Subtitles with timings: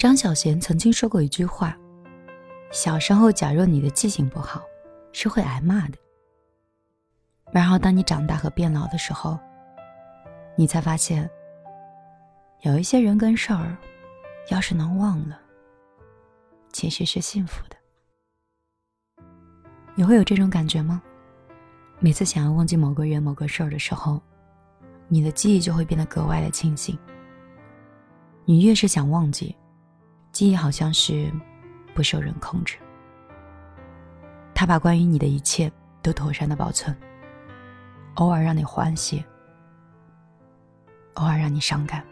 [0.00, 1.76] 张小娴曾经说过一句话
[2.72, 4.62] ：“小时候，假若你的记性不好，
[5.12, 5.98] 是会挨骂的。
[7.52, 9.38] 然后，当你长大和变老的时候，
[10.56, 11.28] 你才发现，
[12.62, 13.76] 有一些人跟事儿，
[14.48, 15.38] 要是能忘了，
[16.72, 17.76] 其实是幸福的。
[19.94, 21.02] 你会有这种感觉吗？
[21.98, 24.18] 每次想要忘记某个人、某个事儿的时候，
[25.08, 26.98] 你的记忆就会变得格外的清醒。
[28.46, 29.54] 你越是想忘记，
[30.32, 31.30] 记忆好像是
[31.94, 32.76] 不受人控制，
[34.54, 35.70] 他把关于你的一切
[36.02, 36.96] 都妥善的保存，
[38.14, 39.24] 偶尔让你欢喜，
[41.14, 42.04] 偶尔让你伤感。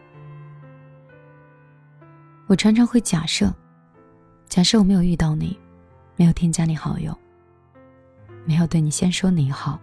[2.47, 3.55] 我常常会假设，
[4.49, 5.59] 假设我没有遇到你，
[6.17, 7.17] 没有添加你好友，
[8.45, 9.79] 没有对你先说你好，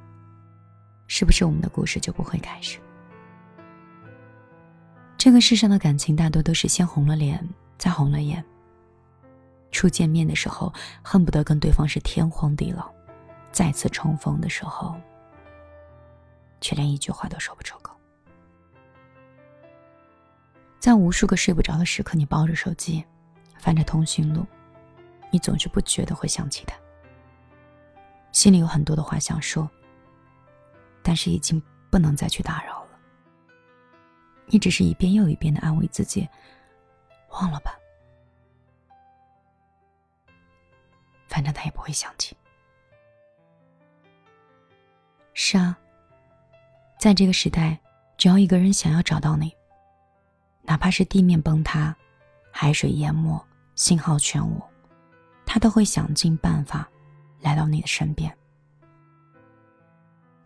[1.07, 2.79] 是不是我们的故事就不会开始？
[5.17, 7.43] 这个世上的感情大多都是先红了脸，
[7.77, 8.43] 再红了眼。
[9.71, 10.73] 初见面的时候，
[11.03, 12.85] 恨不得跟对方是天荒地老；
[13.51, 14.95] 再次重逢的时候，
[16.61, 17.93] 却连一句话都说不出口。
[20.79, 23.03] 在无数个睡不着的时刻，你抱着手机，
[23.59, 24.45] 翻着通讯录，
[25.29, 26.75] 你总是不觉得会想起他，
[28.31, 29.69] 心里有很多的话想说，
[31.01, 32.99] 但是已经不能再去打扰了。
[34.45, 36.29] 你只是一遍又一遍的安慰自己，
[37.35, 37.77] 忘了吧，
[41.27, 42.35] 反正他也不会想起。
[45.33, 45.77] 是啊，
[46.97, 47.77] 在这个时代，
[48.17, 49.53] 只要一个人想要找到你，
[50.61, 51.95] 哪怕是地面崩塌、
[52.51, 54.61] 海水淹没、信号全无，
[55.45, 56.89] 他都会想尽办法
[57.41, 58.35] 来到你的身边。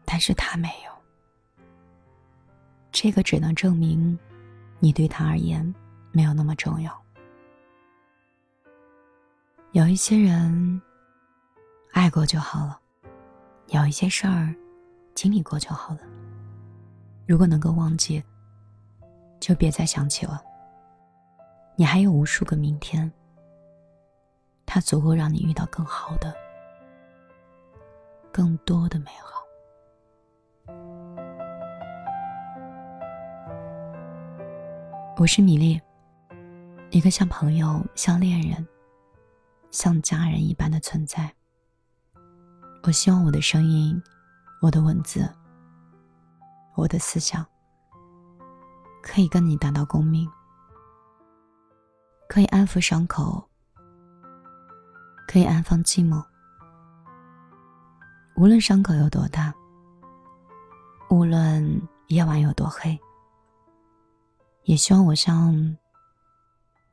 [0.05, 0.91] 但是他没有。
[2.91, 4.17] 这个只能证明，
[4.79, 5.73] 你对他而言
[6.11, 6.91] 没有那么重要。
[9.71, 10.81] 有一些人，
[11.93, 12.79] 爱过就好了；
[13.67, 14.55] 有一些事儿，
[15.13, 16.01] 经历过就好了。
[17.27, 18.23] 如果能够忘记，
[19.39, 20.41] 就别再想起了。
[21.75, 23.11] 你还有无数个明天，
[24.65, 26.33] 它足够让你遇到更好的、
[28.31, 29.39] 更多的美好。
[35.15, 35.79] 我是米粒，
[36.91, 38.67] 一个像朋友、像恋人、
[39.69, 41.31] 像家人一般的存在。
[42.83, 44.01] 我希望我的声音、
[44.59, 45.29] 我的文字、
[46.75, 47.45] 我的思想，
[49.03, 50.27] 可以跟你达到共鸣，
[52.27, 53.47] 可以安抚伤口，
[55.27, 56.23] 可以安放寂寞。
[58.35, 59.53] 无论伤口有多大，
[61.11, 62.99] 无论夜晚有多黑。
[64.63, 65.77] 也希望我像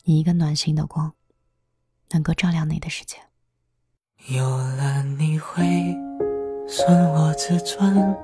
[0.08, 1.12] 你一个暖心的光，
[2.12, 3.16] 能够照亮你的世界。
[4.28, 5.64] 有了你会
[6.68, 8.16] 损我自尊，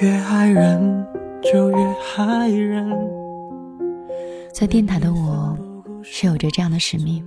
[0.00, 1.04] 越爱人
[1.42, 2.88] 就越害人。
[4.54, 5.58] 在电台的我
[6.04, 7.24] 是有着这样的使命，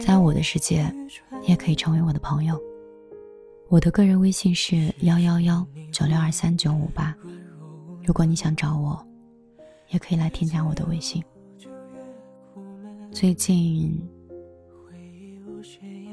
[0.00, 0.90] 在我的世界，
[1.42, 2.58] 你也可以成为我的朋友。
[3.68, 7.14] 我的个人微信是幺幺幺九六二三九五八，
[8.02, 9.06] 如果你想找我。
[9.90, 11.24] 也可以来添加我的微信。
[13.18, 14.08] 最近，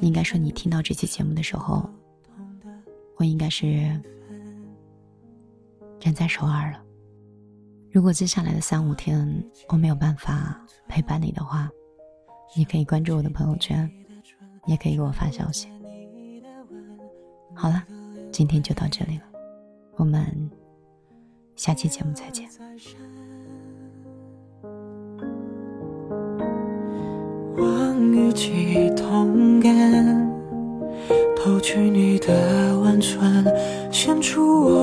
[0.01, 1.87] 应该说你听到这期节目的时候，
[3.17, 3.67] 我应该是
[6.01, 6.83] 人在首尔了。
[7.91, 9.23] 如果接下来的三五天
[9.69, 11.69] 我没有办法陪伴你的话，
[12.57, 13.87] 你可以关注我的朋友圈，
[14.65, 15.69] 也可以给我发消息。
[17.53, 17.85] 好了，
[18.31, 19.25] 今天就到这里了，
[19.97, 20.49] 我们
[21.55, 22.49] 下期节目再见。
[27.57, 29.71] 一起同感，
[31.37, 33.45] 偷取你的温存，
[33.91, 34.74] 献出我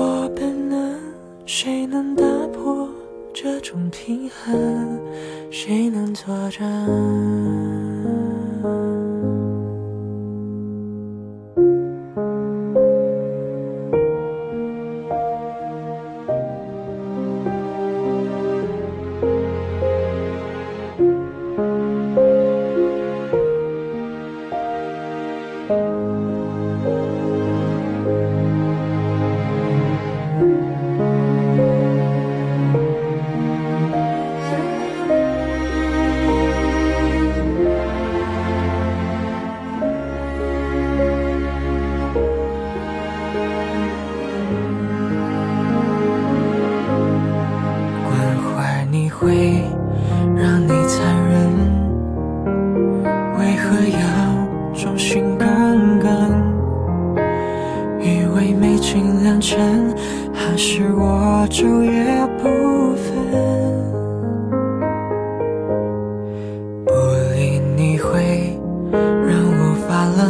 [68.13, 68.55] 会
[68.91, 70.21] 让我发愣。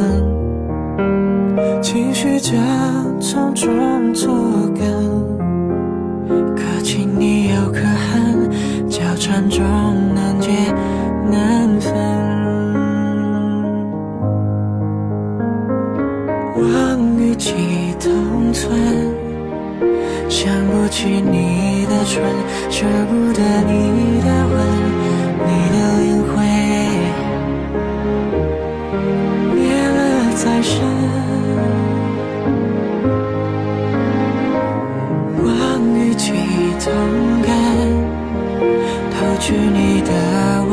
[1.81, 2.53] 情绪假
[3.19, 4.29] 装装着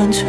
[0.00, 0.26] 完成，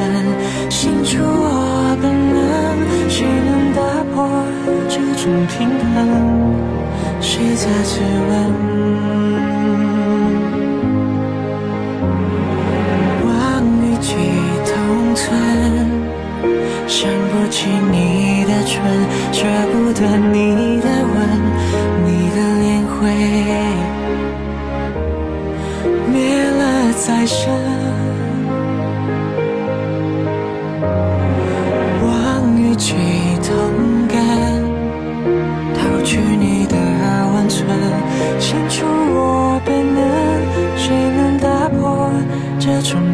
[0.69, 3.81] 清楚我本能，谁能打
[4.13, 4.43] 破
[4.89, 5.97] 这种平衡？
[7.21, 9.20] 谁在质问？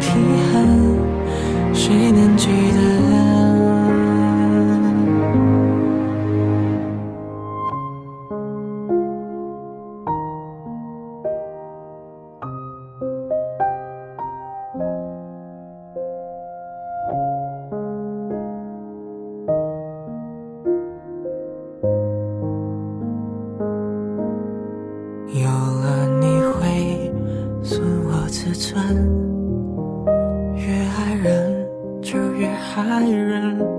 [0.00, 0.08] 题，
[1.72, 3.37] 谁能记得？
[32.80, 33.77] 爱人。